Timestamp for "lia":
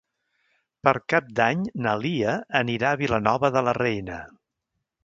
2.05-2.35